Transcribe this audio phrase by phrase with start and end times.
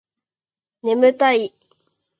[0.81, 1.53] ねむたい